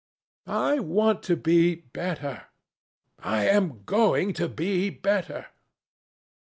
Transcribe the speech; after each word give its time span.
I 0.47 0.79
want 0.79 1.21
to 1.29 1.35
be 1.35 1.75
better. 1.75 2.45
I 3.19 3.47
am 3.47 3.83
going 3.83 4.33
to 4.33 4.49
be 4.49 4.89
better. 4.89 5.45